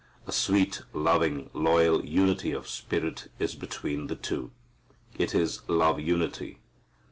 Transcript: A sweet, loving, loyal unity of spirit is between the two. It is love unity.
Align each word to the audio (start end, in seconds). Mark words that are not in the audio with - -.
A 0.25 0.31
sweet, 0.31 0.81
loving, 0.93 1.51
loyal 1.53 2.03
unity 2.03 2.53
of 2.53 2.67
spirit 2.67 3.29
is 3.37 3.53
between 3.53 4.07
the 4.07 4.15
two. 4.15 4.49
It 5.19 5.35
is 5.35 5.61
love 5.69 5.99
unity. 5.99 6.57